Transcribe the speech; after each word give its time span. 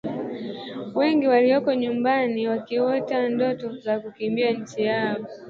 wengi 0.95 1.27
waliopo 1.27 1.73
nyumbani 1.73 2.47
wakiota 2.47 3.29
ndoto 3.29 3.75
za 3.77 3.99
kuikimbia 3.99 4.51
nchi 4.51 4.83
yao 4.83 5.17